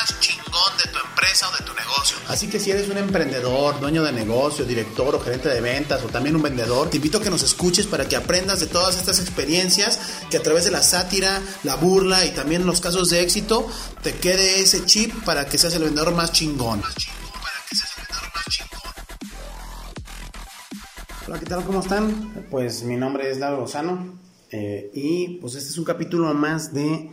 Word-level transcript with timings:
más 0.00 0.18
chingón 0.20 0.72
de 0.82 0.90
tu 0.90 0.98
empresa 0.98 1.48
o 1.48 1.56
de 1.58 1.64
tu 1.64 1.74
negocio. 1.74 2.16
Así 2.28 2.48
que 2.48 2.58
si 2.58 2.70
eres 2.70 2.88
un 2.88 2.96
emprendedor, 2.96 3.78
dueño 3.80 4.02
de 4.02 4.12
negocio, 4.12 4.64
director 4.64 5.14
o 5.14 5.20
gerente 5.20 5.48
de 5.48 5.60
ventas 5.60 6.02
o 6.02 6.06
también 6.08 6.36
un 6.36 6.42
vendedor, 6.42 6.88
te 6.88 6.96
invito 6.96 7.18
a 7.18 7.22
que 7.22 7.28
nos 7.28 7.42
escuches 7.42 7.86
para 7.86 8.08
que 8.08 8.16
aprendas 8.16 8.60
de 8.60 8.66
todas 8.66 8.96
estas 8.96 9.20
experiencias 9.20 10.00
que 10.30 10.38
a 10.38 10.42
través 10.42 10.64
de 10.64 10.70
la 10.70 10.82
sátira, 10.82 11.42
la 11.64 11.76
burla 11.76 12.24
y 12.24 12.30
también 12.30 12.64
los 12.64 12.80
casos 12.80 13.10
de 13.10 13.20
éxito 13.20 13.66
te 14.02 14.14
quede 14.14 14.60
ese 14.60 14.84
chip 14.86 15.12
para 15.24 15.44
que 15.46 15.58
seas 15.58 15.74
el 15.74 15.84
vendedor 15.84 16.14
más 16.14 16.32
chingón. 16.32 16.82
Hola, 21.26 21.38
¿qué 21.38 21.46
tal? 21.46 21.64
¿Cómo 21.64 21.80
están? 21.80 22.46
Pues 22.50 22.82
mi 22.82 22.96
nombre 22.96 23.30
es 23.30 23.38
Lauro 23.38 23.60
Lozano 23.60 24.18
eh, 24.50 24.90
y 24.94 25.38
pues 25.40 25.54
este 25.54 25.70
es 25.70 25.78
un 25.78 25.84
capítulo 25.84 26.32
más 26.34 26.72
de 26.72 27.10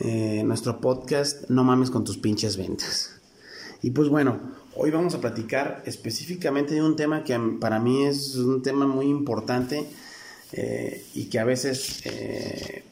eh, 0.00 0.42
nuestro 0.44 0.80
podcast 0.80 1.48
No 1.48 1.64
mames 1.64 1.90
con 1.90 2.04
tus 2.04 2.18
pinches 2.18 2.56
ventas. 2.56 3.20
Y 3.82 3.92
pues 3.92 4.08
bueno, 4.08 4.40
hoy 4.74 4.90
vamos 4.90 5.14
a 5.14 5.20
platicar 5.20 5.82
específicamente 5.86 6.74
de 6.74 6.82
un 6.82 6.96
tema 6.96 7.24
que 7.24 7.38
para 7.60 7.78
mí 7.78 8.04
es 8.04 8.34
un 8.36 8.62
tema 8.62 8.86
muy 8.86 9.06
importante 9.06 9.86
eh, 10.52 11.04
y 11.14 11.26
que 11.26 11.38
a 11.38 11.44
veces 11.44 12.02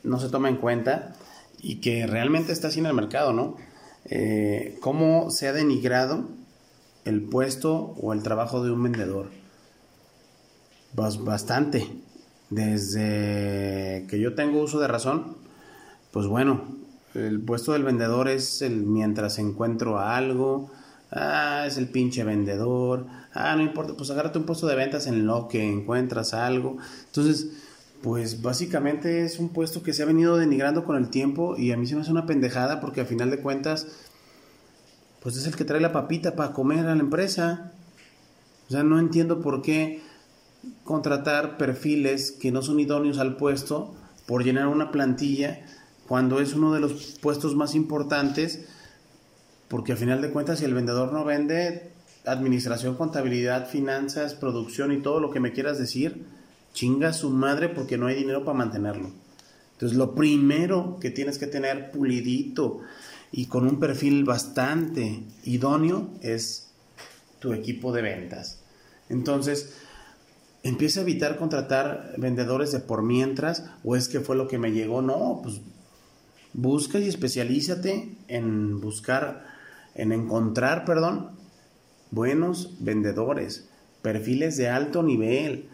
no 0.05 0.21
se 0.21 0.29
toma 0.29 0.49
en 0.49 0.57
cuenta 0.57 1.17
y 1.61 1.81
que 1.81 2.07
realmente 2.07 2.53
está 2.53 2.69
así 2.69 2.81
en 2.81 2.87
el 2.87 2.95
mercado, 2.95 3.33
¿no? 3.33 3.57
Eh, 4.05 4.79
¿Cómo 4.81 5.31
se 5.31 5.49
ha 5.49 5.53
denigrado 5.53 6.29
el 7.05 7.23
puesto 7.23 7.95
o 8.01 8.13
el 8.13 8.23
trabajo 8.23 8.63
de 8.63 8.71
un 8.71 8.83
vendedor? 8.83 9.31
bastante. 10.95 11.87
Desde 12.51 14.07
que 14.09 14.19
yo 14.19 14.35
tengo 14.35 14.63
uso 14.63 14.81
de 14.81 14.89
razón, 14.89 15.37
pues 16.11 16.27
bueno, 16.27 16.78
el 17.27 17.41
puesto 17.41 17.73
del 17.73 17.85
vendedor 17.85 18.29
es 18.29 18.63
el 18.63 18.85
mientras 18.85 19.39
encuentro 19.39 19.99
algo, 19.99 20.71
ah, 21.11 21.65
es 21.67 21.77
el 21.77 21.89
pinche 21.89 22.25
vendedor, 22.25 23.07
ah, 23.35 23.55
no 23.57 23.63
importa, 23.63 23.95
pues 23.97 24.11
agárrate 24.11 24.39
un 24.39 24.47
puesto 24.47 24.67
de 24.67 24.77
ventas 24.77 25.07
en 25.07 25.27
lo 25.27 25.49
que 25.49 25.69
encuentras 25.69 26.35
algo. 26.35 26.77
Entonces, 27.07 27.51
pues 28.03 28.43
básicamente 28.43 29.25
es 29.25 29.39
un 29.39 29.49
puesto 29.49 29.83
que 29.83 29.93
se 29.93 30.03
ha 30.03 30.07
venido 30.07 30.37
denigrando 30.37 30.85
con 30.85 30.97
el 30.97 31.11
tiempo 31.11 31.57
y 31.57 31.73
a 31.73 31.77
mí 31.77 31.87
se 31.87 31.95
me 31.95 32.03
hace 32.03 32.13
una 32.13 32.27
pendejada 32.27 32.81
porque 32.81 33.01
a 33.01 33.07
final 33.07 33.31
de 33.31 33.41
cuentas, 33.41 33.89
pues 35.21 35.37
es 35.37 35.47
el 35.47 35.57
que 35.57 35.65
trae 35.65 35.81
la 35.81 35.93
papita 35.93 36.37
para 36.37 36.53
comer 36.53 36.87
a 36.87 36.95
la 36.95 37.01
empresa. 37.01 37.73
O 38.69 38.71
sea, 38.71 38.83
no 38.83 38.99
entiendo 38.99 39.41
por 39.41 39.63
qué 39.63 40.03
contratar 40.85 41.57
perfiles 41.57 42.33
que 42.33 42.53
no 42.53 42.63
son 42.63 42.81
idóneos 42.81 43.19
al 43.19 43.37
puesto 43.37 43.95
por 44.27 44.45
llenar 44.45 44.69
una 44.69 44.93
plantilla 44.93 45.65
cuando 46.09 46.41
es 46.41 46.55
uno 46.55 46.73
de 46.73 46.81
los 46.81 47.19
puestos 47.21 47.55
más 47.55 47.75
importantes, 47.75 48.65
porque 49.69 49.93
a 49.93 49.97
final 49.97 50.23
de 50.23 50.31
cuentas 50.31 50.59
si 50.59 50.65
el 50.65 50.73
vendedor 50.73 51.13
no 51.13 51.25
vende, 51.25 51.93
administración, 52.25 52.97
contabilidad, 52.97 53.69
finanzas, 53.69 54.35
producción 54.35 54.91
y 54.93 55.03
todo 55.03 55.21
lo 55.21 55.31
que 55.31 55.41
me 55.41 55.53
quieras 55.53 55.79
decir, 55.79 56.25
chinga 56.73 57.13
su 57.13 57.31
madre 57.31 57.69
porque 57.69 57.99
no 57.99 58.07
hay 58.07 58.15
dinero 58.15 58.45
para 58.45 58.57
mantenerlo. 58.57 59.11
Entonces 59.73 59.99
lo 59.99 60.15
primero 60.15 60.99
que 60.99 61.11
tienes 61.11 61.39
que 61.39 61.47
tener 61.47 61.91
pulidito 61.91 62.81
y 63.31 63.47
con 63.47 63.67
un 63.67 63.79
perfil 63.79 64.25
bastante 64.25 65.23
idóneo 65.45 66.09
es 66.23 66.71
tu 67.39 67.53
equipo 67.53 67.93
de 67.93 68.03
ventas. 68.03 68.61
Entonces, 69.11 69.75
empieza 70.63 71.01
a 71.01 71.03
evitar 71.03 71.37
contratar 71.37 72.15
vendedores 72.17 72.73
de 72.73 72.81
por 72.81 73.03
mientras 73.03 73.65
o 73.85 73.95
es 73.95 74.09
que 74.09 74.21
fue 74.21 74.37
lo 74.37 74.49
que 74.49 74.59
me 74.59 74.73
llegó. 74.73 75.03
No, 75.03 75.41
pues 75.43 75.61
busca 76.53 76.99
y 76.99 77.09
especialízate 77.09 78.17
en 78.29 78.81
buscar, 78.81 79.47
en 79.95 80.13
encontrar, 80.13 80.85
perdón, 80.85 81.31
buenos 82.11 82.77
vendedores, 82.81 83.69
perfiles 84.03 84.57
de 84.57 84.69
alto 84.69 85.03
nivel 85.03 85.69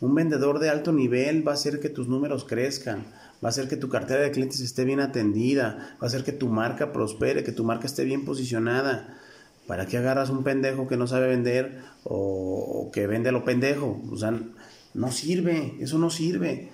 un 0.00 0.14
vendedor 0.14 0.60
de 0.60 0.70
alto 0.70 0.92
nivel 0.92 1.46
va 1.46 1.52
a 1.52 1.54
hacer 1.54 1.78
que 1.78 1.90
tus 1.90 2.08
números 2.08 2.44
crezcan, 2.44 3.04
va 3.44 3.48
a 3.48 3.50
hacer 3.50 3.68
que 3.68 3.76
tu 3.76 3.90
cartera 3.90 4.22
de 4.22 4.30
clientes 4.30 4.60
esté 4.60 4.84
bien 4.84 5.00
atendida, 5.00 5.96
va 6.00 6.04
a 6.04 6.06
hacer 6.06 6.24
que 6.24 6.32
tu 6.32 6.48
marca 6.48 6.92
prospere, 6.92 7.44
que 7.44 7.52
tu 7.52 7.64
marca 7.64 7.86
esté 7.86 8.04
bien 8.04 8.24
posicionada. 8.24 9.18
¿Para 9.66 9.86
qué 9.86 9.98
agarras 9.98 10.30
un 10.30 10.42
pendejo 10.42 10.88
que 10.88 10.96
no 10.96 11.06
sabe 11.06 11.28
vender 11.28 11.82
o, 12.04 12.90
que 12.92 13.06
vende 13.06 13.30
lo 13.30 13.44
pendejo? 13.44 14.02
O 14.10 14.16
sea, 14.16 14.32
no 14.94 15.12
sirve, 15.12 15.76
eso 15.80 15.98
no 15.98 16.08
sirve. 16.08 16.70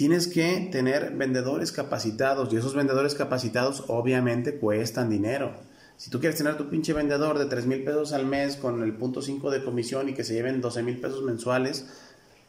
Tienes 0.00 0.28
que 0.28 0.70
tener 0.72 1.14
vendedores 1.14 1.72
capacitados 1.72 2.50
y 2.50 2.56
esos 2.56 2.74
vendedores 2.74 3.14
capacitados 3.14 3.84
obviamente 3.88 4.54
cuestan 4.54 5.10
dinero. 5.10 5.52
Si 5.98 6.08
tú 6.08 6.20
quieres 6.20 6.38
tener 6.38 6.56
tu 6.56 6.70
pinche 6.70 6.94
vendedor 6.94 7.38
de 7.38 7.44
3 7.44 7.66
mil 7.66 7.84
pesos 7.84 8.14
al 8.14 8.24
mes 8.24 8.56
con 8.56 8.82
el 8.82 8.94
punto 8.94 9.20
5 9.20 9.50
de 9.50 9.62
comisión 9.62 10.08
y 10.08 10.14
que 10.14 10.24
se 10.24 10.32
lleven 10.32 10.62
12 10.62 10.82
mil 10.84 10.98
pesos 11.02 11.22
mensuales, 11.22 11.84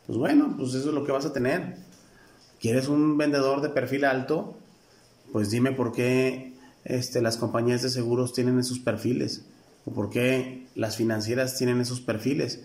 pues 0.08 0.18
bueno, 0.18 0.56
pues 0.58 0.76
eso 0.76 0.88
es 0.88 0.96
lo 0.96 1.04
que 1.04 1.12
vas 1.12 1.26
a 1.26 1.34
tener. 1.34 1.76
¿Quieres 2.62 2.88
un 2.88 3.18
vendedor 3.18 3.60
de 3.60 3.68
perfil 3.68 4.06
alto? 4.06 4.56
Pues 5.34 5.50
dime 5.50 5.74
por 5.74 5.92
qué 5.92 6.54
este, 6.86 7.22
las 7.22 7.36
compañías 7.36 7.82
de 7.82 7.90
seguros 7.90 8.32
tienen 8.32 8.60
esos 8.60 8.80
perfiles 8.80 9.44
o 9.84 9.92
por 9.92 10.10
qué 10.10 10.68
las 10.74 10.96
financieras 10.96 11.58
tienen 11.58 11.82
esos 11.82 12.00
perfiles. 12.00 12.62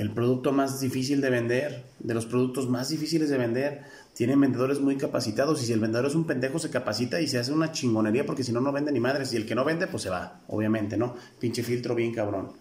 El 0.00 0.12
producto 0.12 0.50
más 0.50 0.80
difícil 0.80 1.20
de 1.20 1.28
vender, 1.28 1.84
de 1.98 2.14
los 2.14 2.24
productos 2.24 2.70
más 2.70 2.88
difíciles 2.88 3.28
de 3.28 3.36
vender, 3.36 3.82
tienen 4.14 4.40
vendedores 4.40 4.80
muy 4.80 4.96
capacitados 4.96 5.62
y 5.62 5.66
si 5.66 5.74
el 5.74 5.80
vendedor 5.80 6.06
es 6.06 6.14
un 6.14 6.24
pendejo 6.24 6.58
se 6.58 6.70
capacita 6.70 7.20
y 7.20 7.28
se 7.28 7.38
hace 7.38 7.52
una 7.52 7.70
chingonería 7.70 8.24
porque 8.24 8.42
si 8.42 8.50
no 8.50 8.62
no 8.62 8.72
vende 8.72 8.92
ni 8.92 8.98
madres 8.98 9.34
y 9.34 9.36
el 9.36 9.44
que 9.44 9.54
no 9.54 9.62
vende 9.62 9.88
pues 9.88 10.02
se 10.02 10.08
va, 10.08 10.40
obviamente, 10.48 10.96
¿no? 10.96 11.16
Pinche 11.38 11.62
filtro 11.62 11.94
bien 11.94 12.14
cabrón. 12.14 12.52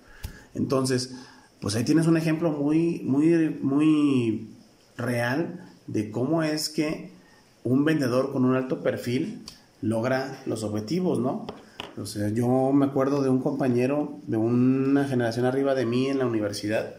Entonces, 0.54 1.16
pues 1.62 1.76
ahí 1.76 1.86
tienes 1.86 2.08
un 2.08 2.18
ejemplo 2.18 2.52
muy, 2.52 3.04
muy, 3.06 3.58
muy 3.62 4.50
real 4.98 5.66
de 5.88 6.12
cómo 6.12 6.44
es 6.44 6.68
que 6.68 7.14
un 7.64 7.86
vendedor 7.86 8.34
con 8.34 8.44
un 8.44 8.58
alto 8.58 8.84
perfil 8.84 9.46
logra 9.82 10.44
los 10.46 10.66
objetivos, 10.66 11.20
¿no? 11.20 11.48
O 11.98 12.06
sea, 12.06 12.28
yo 12.28 12.74
me 12.74 12.86
acuerdo 12.86 13.24
de 13.24 13.30
un 13.30 13.40
compañero 13.40 14.20
de 14.28 14.36
una 14.36 15.06
generación 15.06 15.46
arriba 15.46 15.74
de 15.74 15.86
mí 15.86 16.08
en 16.08 16.18
la 16.18 16.26
universidad, 16.26 16.96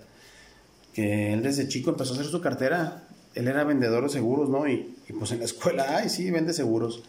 que 0.93 1.33
él 1.33 1.43
desde 1.43 1.69
chico 1.69 1.91
empezó 1.91 2.13
a 2.13 2.17
hacer 2.17 2.27
su 2.27 2.41
cartera. 2.41 3.05
Él 3.35 3.49
era 3.49 3.65
vendedor 3.65 4.05
de 4.05 4.09
seguros, 4.09 4.49
¿no? 4.49 4.69
Y, 4.69 4.97
pues 5.19 5.33
en 5.33 5.39
la 5.39 5.45
escuela, 5.45 5.99
ay, 5.99 6.09
sí, 6.09 6.31
vende 6.31 6.53
seguros. 6.53 7.03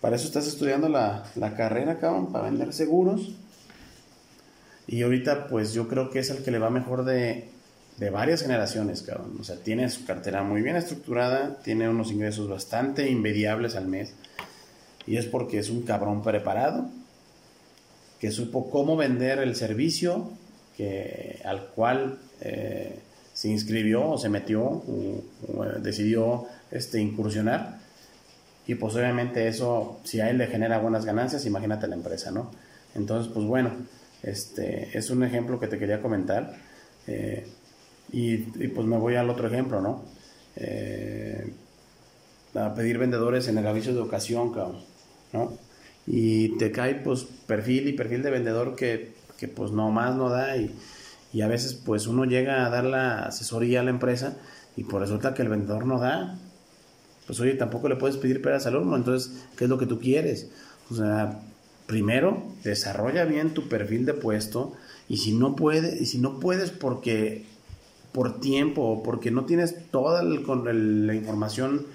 Para 0.00 0.16
eso 0.16 0.26
estás 0.26 0.46
estudiando 0.46 0.88
la, 0.88 1.24
la 1.36 1.54
carrera, 1.56 1.98
cabrón, 1.98 2.32
para 2.32 2.44
vender 2.44 2.72
seguros. 2.72 3.32
Y 4.86 5.02
ahorita, 5.02 5.46
pues 5.46 5.72
yo 5.72 5.88
creo 5.88 6.10
que 6.10 6.18
es 6.18 6.30
el 6.30 6.42
que 6.42 6.50
le 6.50 6.58
va 6.58 6.70
mejor 6.70 7.04
de, 7.04 7.48
varias 8.10 8.42
generaciones, 8.42 9.02
cabrón. 9.02 9.36
O 9.40 9.44
sea, 9.44 9.56
tiene 9.56 9.88
su 9.88 10.04
cartera 10.04 10.42
muy 10.42 10.60
bien 10.60 10.76
estructurada, 10.76 11.60
tiene 11.62 11.88
unos 11.88 12.10
ingresos 12.10 12.48
bastante 12.48 13.08
inmediables 13.08 13.76
al 13.76 13.86
mes. 13.86 14.12
Y 15.06 15.16
es 15.16 15.26
porque 15.26 15.58
es 15.58 15.70
un 15.70 15.82
cabrón 15.82 16.22
preparado, 16.22 16.90
que 18.20 18.30
supo 18.30 18.70
cómo 18.70 18.96
vender 18.96 19.38
el 19.38 19.54
servicio 19.56 20.30
que, 20.76 21.40
al 21.44 21.66
cual 21.68 22.18
eh, 22.44 22.98
se 23.32 23.48
inscribió 23.48 24.10
o 24.10 24.18
se 24.18 24.28
metió 24.28 24.62
o, 24.62 25.22
decidió 25.80 26.46
este, 26.70 27.00
incursionar. 27.00 27.78
Y 28.66 28.74
pues 28.74 28.94
obviamente 28.94 29.48
eso, 29.48 30.00
si 30.04 30.20
a 30.20 30.30
él 30.30 30.38
le 30.38 30.46
genera 30.46 30.78
buenas 30.78 31.04
ganancias, 31.04 31.46
imagínate 31.46 31.88
la 31.88 31.96
empresa, 31.96 32.30
¿no? 32.30 32.50
Entonces, 32.94 33.32
pues 33.32 33.46
bueno, 33.46 33.70
este, 34.22 34.96
es 34.96 35.10
un 35.10 35.24
ejemplo 35.24 35.58
que 35.58 35.66
te 35.66 35.78
quería 35.78 36.00
comentar. 36.00 36.54
Eh, 37.06 37.46
y, 38.12 38.36
pues 38.36 38.86
me 38.86 38.98
voy 38.98 39.16
al 39.16 39.30
otro 39.30 39.48
ejemplo, 39.48 39.80
¿no? 39.80 40.04
Eh, 40.56 41.52
a 42.54 42.74
pedir 42.74 42.98
vendedores 42.98 43.48
en 43.48 43.58
el 43.58 43.66
aviso 43.66 43.94
de 43.94 44.00
ocasión, 44.00 44.52
¿no? 45.32 45.56
Y 46.06 46.58
te 46.58 46.70
cae 46.70 46.96
pues 46.96 47.24
perfil 47.46 47.88
y 47.88 47.92
perfil 47.94 48.22
de 48.22 48.30
vendedor 48.30 48.76
que, 48.76 49.12
que 49.38 49.48
pues 49.48 49.70
nomás 49.70 50.14
no 50.16 50.28
da 50.28 50.56
y, 50.56 50.74
y, 51.32 51.40
a 51.40 51.48
veces 51.48 51.74
pues 51.74 52.06
uno 52.06 52.24
llega 52.24 52.66
a 52.66 52.70
dar 52.70 52.84
la 52.84 53.24
asesoría 53.24 53.80
a 53.80 53.82
la 53.82 53.90
empresa 53.90 54.36
y 54.76 54.84
pues 54.84 55.00
resulta 55.02 55.34
que 55.34 55.42
el 55.42 55.48
vendedor 55.48 55.86
no 55.86 55.98
da. 55.98 56.38
Pues 57.26 57.38
oye, 57.40 57.54
tampoco 57.54 57.88
le 57.88 57.96
puedes 57.96 58.16
pedir 58.16 58.42
peras 58.42 58.66
al 58.66 58.74
entonces, 58.76 59.44
¿qué 59.56 59.64
es 59.64 59.70
lo 59.70 59.78
que 59.78 59.86
tú 59.86 60.00
quieres? 60.00 60.50
O 60.90 60.94
sea, 60.94 61.40
primero 61.86 62.42
desarrolla 62.64 63.24
bien 63.24 63.54
tu 63.54 63.68
perfil 63.68 64.06
de 64.06 64.14
puesto 64.14 64.72
y 65.08 65.18
si 65.18 65.32
no 65.32 65.56
puedes, 65.56 66.00
y 66.00 66.06
si 66.06 66.18
no 66.18 66.40
puedes 66.40 66.70
porque 66.70 67.44
por 68.12 68.40
tiempo 68.40 68.82
o 68.82 69.02
porque 69.02 69.30
no 69.30 69.44
tienes 69.44 69.90
toda 69.90 70.22
la 70.22 71.14
información 71.14 71.86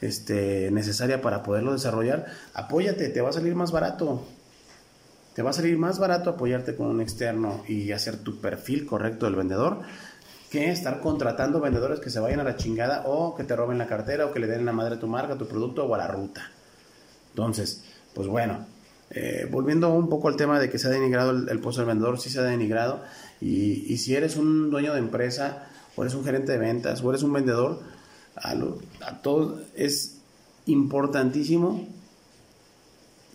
este, 0.00 0.70
necesaria 0.70 1.20
para 1.20 1.42
poderlo 1.42 1.72
desarrollar, 1.72 2.26
apóyate, 2.54 3.08
te 3.08 3.20
va 3.20 3.30
a 3.30 3.32
salir 3.32 3.54
más 3.54 3.72
barato. 3.72 4.26
Te 5.36 5.42
va 5.42 5.50
a 5.50 5.52
salir 5.52 5.76
más 5.76 5.98
barato 5.98 6.30
apoyarte 6.30 6.74
con 6.76 6.86
un 6.86 7.02
externo 7.02 7.62
y 7.68 7.92
hacer 7.92 8.16
tu 8.16 8.40
perfil 8.40 8.86
correcto 8.86 9.26
del 9.26 9.36
vendedor 9.36 9.82
que 10.50 10.70
estar 10.70 11.02
contratando 11.02 11.60
vendedores 11.60 12.00
que 12.00 12.08
se 12.08 12.20
vayan 12.20 12.40
a 12.40 12.42
la 12.42 12.56
chingada 12.56 13.02
o 13.04 13.34
que 13.34 13.44
te 13.44 13.54
roben 13.54 13.76
la 13.76 13.86
cartera 13.86 14.24
o 14.24 14.32
que 14.32 14.40
le 14.40 14.46
den 14.46 14.64
la 14.64 14.72
madre 14.72 14.94
a 14.94 14.98
tu 14.98 15.08
marca, 15.08 15.34
a 15.34 15.38
tu 15.38 15.46
producto 15.46 15.84
o 15.84 15.94
a 15.94 15.98
la 15.98 16.06
ruta. 16.06 16.50
Entonces, 17.32 17.84
pues 18.14 18.28
bueno, 18.28 18.64
eh, 19.10 19.46
volviendo 19.50 19.92
un 19.92 20.08
poco 20.08 20.28
al 20.28 20.36
tema 20.36 20.58
de 20.58 20.70
que 20.70 20.78
se 20.78 20.88
ha 20.88 20.90
denigrado 20.90 21.32
el, 21.32 21.60
puesto 21.60 21.82
del 21.82 21.88
vendedor, 21.88 22.18
sí 22.18 22.30
se 22.30 22.38
ha 22.38 22.44
denigrado. 22.44 23.04
Y, 23.38 23.94
si 23.98 24.16
eres 24.16 24.36
un 24.36 24.70
dueño 24.70 24.94
de 24.94 25.00
empresa, 25.00 25.68
o 25.96 26.02
eres 26.02 26.14
un 26.14 26.24
gerente 26.24 26.52
de 26.52 26.58
ventas, 26.58 27.02
o 27.02 27.10
eres 27.10 27.22
un 27.22 27.34
vendedor, 27.34 27.82
a 28.36 29.20
todos 29.20 29.60
es 29.74 30.16
importantísimo 30.64 31.86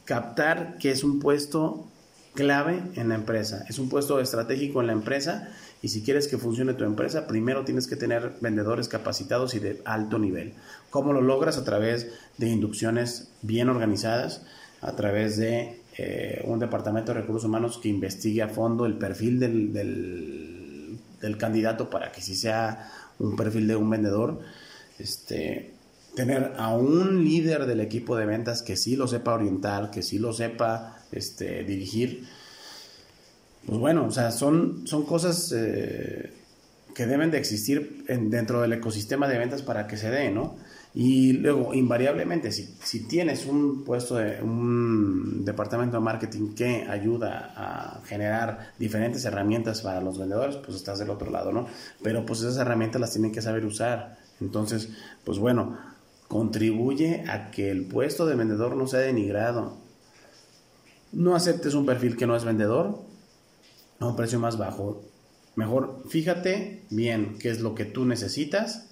captar 0.06 0.77
que 0.80 0.89
es 0.89 1.04
un 1.04 1.19
puesto 1.19 1.91
clave 2.33 2.81
en 2.95 3.10
la 3.10 3.16
empresa, 3.16 3.66
es 3.68 3.80
un 3.80 3.89
puesto 3.89 4.19
estratégico 4.19 4.81
en 4.81 4.88
la 4.88 4.94
empresa 4.94 5.50
y 5.81 5.89
si 5.89 6.04
quieres 6.04 6.28
que 6.28 6.38
funcione 6.38 6.74
tu 6.74 6.83
empresa, 6.83 7.28
primero 7.28 7.66
tienes 7.66 7.88
que 7.88 7.95
tener 7.95 8.33
vendedores 8.39 8.88
capacitados 8.88 9.56
y 9.56 9.60
de 9.60 9.81
alto 9.83 10.19
nivel. 10.19 10.54
¿Cómo 10.89 11.12
lo 11.12 11.22
logras? 11.22 11.57
A 11.57 11.63
través 11.63 12.12
de 12.38 12.48
inducciones 12.48 13.31
bien 13.42 13.68
organizadas, 13.68 14.44
a 14.81 14.95
través 14.95 15.38
de 15.38 15.81
eh, 15.98 16.42
un 16.45 16.60
departamento 16.60 17.13
de 17.13 17.22
recursos 17.22 17.45
humanos 17.45 17.80
que 17.81 17.89
investigue 17.89 18.42
a 18.42 18.48
fondo 18.48 18.86
el 18.86 18.98
perfil 18.98 19.39
del, 19.39 19.74
del, 19.74 21.38
candidato 21.38 21.89
para 21.89 22.12
que 22.12 22.22
si 22.22 22.36
sea 22.36 22.92
un 23.19 23.36
perfil 23.36 23.68
de 23.68 23.75
un 23.75 23.89
vendedor, 23.89 24.39
este, 25.00 25.74
tener 26.16 26.54
a 26.58 26.75
un 26.75 27.24
líder 27.24 27.66
del 27.66 27.80
equipo 27.80 28.16
de 28.16 28.25
ventas 28.25 28.62
que 28.62 28.75
sí 28.75 28.96
lo 28.96 29.08
sepa 29.08 29.34
orientar, 29.34 29.92
que 29.92 30.02
sí 30.02 30.19
lo 30.19 30.34
sepa 30.34 30.98
este, 31.12 31.63
dirigir. 31.63 32.28
Pues 33.66 33.80
bueno, 33.80 34.06
o 34.06 34.12
sea, 34.12 34.31
son, 34.31 34.88
son 34.88 35.06
cosas 35.06 35.54
eh, 35.56 36.34
que 36.94 37.06
deben 37.06 37.31
de 37.31 37.38
existir 37.38 38.06
dentro 38.08 38.62
del 38.62 38.74
ecosistema 38.74 39.28
de 39.28 39.38
ventas 39.38 39.62
para 39.62 39.88
que 39.88 39.98
se 39.98 40.10
dé, 40.10 40.31
¿no? 40.31 40.56
Y 40.94 41.34
luego, 41.34 41.74
invariablemente, 41.74 42.52
si, 42.52 42.75
si 42.84 43.07
tienes 43.07 43.46
un 43.46 43.86
puesto 43.86 44.16
de 44.16 44.42
un 44.42 45.46
departamento 45.46 45.96
de 45.98 46.04
marketing 46.04 46.54
que 46.54 46.86
ayuda 46.90 47.54
a 47.56 48.02
generar 48.06 48.74
diferentes 48.78 49.24
herramientas 49.24 49.81
para 49.81 50.02
los 50.02 50.19
vendedores, 50.19 50.57
pues 50.57 50.75
estás 50.75 51.00
del 51.00 51.10
otro 51.10 51.31
lado, 51.31 51.54
¿no? 51.54 51.68
Pero 52.04 52.25
pues 52.25 52.42
esas 52.42 52.57
herramientas 52.57 53.00
las 53.00 53.12
tienen 53.14 53.31
que 53.31 53.42
saber 53.42 53.66
usar. 53.66 54.18
Entonces, 54.42 54.90
pues 55.24 55.38
bueno, 55.38 55.78
contribuye 56.31 57.25
a 57.28 57.51
que 57.51 57.72
el 57.72 57.83
puesto 57.83 58.25
de 58.25 58.38
vendedor 58.38 58.78
no 58.78 58.88
sea 58.88 59.01
denigrado. 59.01 59.75
No 61.12 61.36
aceptes 61.36 61.74
un 61.74 61.86
perfil 61.86 62.16
que 62.16 62.25
no 62.25 62.38
es 62.38 62.45
vendedor 62.45 63.01
a 64.00 64.06
un 64.06 64.16
precio 64.16 64.39
más 64.39 64.57
bajo. 64.57 65.04
Mejor 65.57 66.04
fíjate 66.07 66.86
bien 66.89 67.38
qué 67.38 67.50
es 67.50 67.60
lo 67.60 67.75
que 67.75 67.83
tú 67.83 68.06
necesitas, 68.06 68.92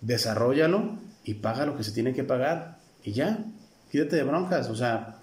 desarrollalo 0.00 0.98
y 1.22 1.34
paga 1.34 1.64
lo 1.64 1.76
que 1.76 1.84
se 1.84 1.92
tiene 1.92 2.12
que 2.12 2.24
pagar 2.24 2.80
y 3.04 3.12
ya, 3.12 3.44
quídate 3.92 4.16
de 4.16 4.24
broncas, 4.24 4.68
o 4.68 4.74
sea, 4.74 5.20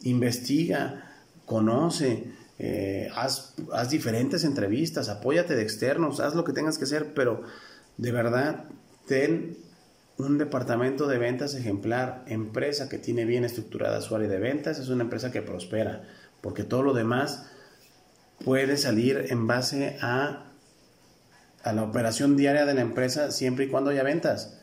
investiga, 0.00 1.12
conoce, 1.44 2.32
eh, 2.58 3.10
haz, 3.14 3.54
haz, 3.70 3.90
diferentes 3.90 4.44
entrevistas, 4.44 5.10
apóyate 5.10 5.54
de 5.54 5.62
externos, 5.62 6.20
haz 6.20 6.34
lo 6.34 6.44
que 6.44 6.54
tengas 6.54 6.78
que 6.78 6.84
hacer, 6.84 7.12
pero 7.12 7.42
de 7.98 8.12
verdad, 8.12 8.64
ten 9.06 9.65
un 10.18 10.38
departamento 10.38 11.06
de 11.06 11.18
ventas 11.18 11.54
ejemplar, 11.54 12.24
empresa 12.26 12.88
que 12.88 12.98
tiene 12.98 13.24
bien 13.24 13.44
estructurada 13.44 14.00
su 14.00 14.16
área 14.16 14.28
de 14.28 14.38
ventas, 14.38 14.78
es 14.78 14.88
una 14.88 15.04
empresa 15.04 15.30
que 15.30 15.42
prospera, 15.42 16.02
porque 16.40 16.64
todo 16.64 16.82
lo 16.82 16.94
demás 16.94 17.50
puede 18.44 18.76
salir 18.76 19.26
en 19.28 19.46
base 19.46 19.98
a, 20.00 20.44
a 21.62 21.72
la 21.72 21.82
operación 21.82 22.36
diaria 22.36 22.64
de 22.64 22.74
la 22.74 22.80
empresa 22.80 23.30
siempre 23.30 23.66
y 23.66 23.68
cuando 23.68 23.90
haya 23.90 24.02
ventas. 24.02 24.58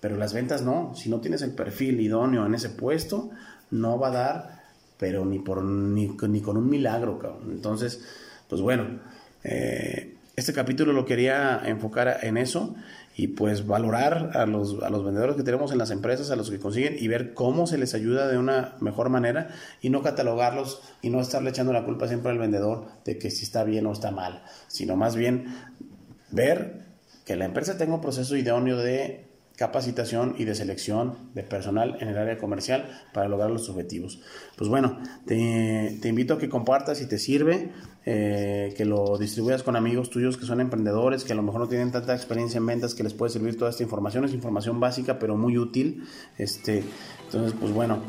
Pero 0.00 0.16
las 0.16 0.32
ventas 0.34 0.62
no, 0.62 0.94
si 0.94 1.08
no 1.08 1.20
tienes 1.20 1.42
el 1.42 1.52
perfil 1.52 2.00
idóneo 2.00 2.46
en 2.46 2.54
ese 2.54 2.68
puesto, 2.68 3.30
no 3.70 3.98
va 3.98 4.08
a 4.08 4.12
dar, 4.12 4.64
pero 4.98 5.24
ni, 5.24 5.38
por, 5.38 5.64
ni, 5.64 6.08
ni 6.08 6.40
con 6.40 6.56
un 6.56 6.68
milagro. 6.68 7.40
Entonces, 7.48 8.04
pues 8.48 8.60
bueno, 8.60 9.00
eh, 9.42 10.14
este 10.36 10.52
capítulo 10.52 10.92
lo 10.92 11.06
quería 11.06 11.62
enfocar 11.64 12.18
en 12.22 12.36
eso 12.36 12.76
y 13.16 13.28
pues 13.28 13.66
valorar 13.66 14.32
a 14.34 14.44
los, 14.44 14.82
a 14.82 14.90
los 14.90 15.02
vendedores 15.02 15.36
que 15.36 15.42
tenemos 15.42 15.72
en 15.72 15.78
las 15.78 15.90
empresas, 15.90 16.30
a 16.30 16.36
los 16.36 16.50
que 16.50 16.58
consiguen 16.58 16.96
y 16.98 17.08
ver 17.08 17.32
cómo 17.32 17.66
se 17.66 17.78
les 17.78 17.94
ayuda 17.94 18.28
de 18.28 18.36
una 18.36 18.76
mejor 18.80 19.08
manera 19.08 19.48
y 19.80 19.88
no 19.88 20.02
catalogarlos 20.02 20.82
y 21.00 21.08
no 21.08 21.20
estarle 21.20 21.50
echando 21.50 21.72
la 21.72 21.84
culpa 21.84 22.08
siempre 22.08 22.30
al 22.30 22.38
vendedor 22.38 22.88
de 23.06 23.18
que 23.18 23.30
si 23.30 23.44
está 23.44 23.64
bien 23.64 23.86
o 23.86 23.92
está 23.92 24.10
mal, 24.10 24.42
sino 24.68 24.96
más 24.96 25.16
bien 25.16 25.46
ver 26.30 26.84
que 27.24 27.36
la 27.36 27.46
empresa 27.46 27.78
tenga 27.78 27.94
un 27.94 28.02
proceso 28.02 28.36
idóneo 28.36 28.76
de 28.76 29.25
capacitación 29.56 30.34
y 30.38 30.44
de 30.44 30.54
selección 30.54 31.16
de 31.34 31.42
personal 31.42 31.96
en 32.00 32.08
el 32.08 32.18
área 32.18 32.36
comercial 32.36 32.84
para 33.14 33.28
lograr 33.28 33.50
los 33.50 33.68
objetivos. 33.70 34.20
Pues 34.56 34.68
bueno, 34.68 34.98
te, 35.26 35.98
invito 36.04 36.34
a 36.34 36.38
que 36.38 36.50
compartas 36.50 36.98
si 36.98 37.06
te 37.06 37.18
sirve, 37.18 37.70
eh, 38.04 38.74
que 38.76 38.84
lo 38.84 39.16
distribuyas 39.16 39.62
con 39.62 39.74
amigos 39.74 40.10
tuyos 40.10 40.36
que 40.36 40.44
son 40.44 40.60
emprendedores, 40.60 41.24
que 41.24 41.32
a 41.32 41.36
lo 41.36 41.42
mejor 41.42 41.62
no 41.62 41.68
tienen 41.68 41.90
tanta 41.90 42.14
experiencia 42.14 42.58
en 42.58 42.66
ventas, 42.66 42.94
que 42.94 43.02
les 43.02 43.14
puede 43.14 43.32
servir 43.32 43.56
toda 43.56 43.70
esta 43.70 43.82
información. 43.82 44.26
Es 44.26 44.34
información 44.34 44.78
básica, 44.78 45.18
pero 45.18 45.36
muy 45.36 45.56
útil. 45.56 46.04
Este, 46.36 46.84
entonces, 47.24 47.54
pues 47.58 47.72
bueno, 47.72 48.00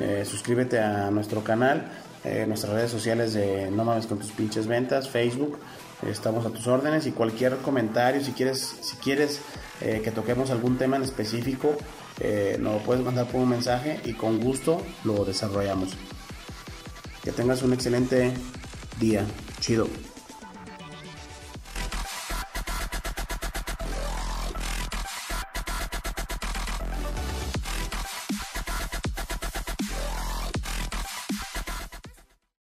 eh, 0.00 0.24
suscríbete 0.24 0.80
a 0.80 1.10
nuestro 1.10 1.44
canal, 1.44 1.84
eh, 2.24 2.46
nuestras 2.48 2.72
redes 2.72 2.90
sociales 2.90 3.34
de 3.34 3.70
No 3.70 3.84
mames 3.84 4.06
con 4.06 4.18
tus 4.18 4.32
pinches 4.32 4.66
ventas, 4.66 5.10
Facebook. 5.10 5.58
Estamos 6.08 6.44
a 6.46 6.50
tus 6.50 6.66
órdenes 6.66 7.06
y 7.06 7.12
cualquier 7.12 7.56
comentario, 7.58 8.22
si 8.22 8.32
quieres, 8.32 8.76
si 8.80 8.96
quieres 8.96 9.40
eh, 9.80 10.00
que 10.04 10.10
toquemos 10.10 10.50
algún 10.50 10.76
tema 10.78 10.96
en 10.96 11.02
específico, 11.02 11.76
eh, 12.20 12.56
nos 12.60 12.74
lo 12.74 12.78
puedes 12.80 13.04
mandar 13.04 13.26
por 13.26 13.40
un 13.40 13.48
mensaje 13.48 14.00
y 14.04 14.12
con 14.12 14.40
gusto 14.40 14.82
lo 15.04 15.24
desarrollamos. 15.24 15.90
Que 17.22 17.32
tengas 17.32 17.62
un 17.62 17.72
excelente 17.72 18.32
día. 19.00 19.24
Chido. 19.60 19.88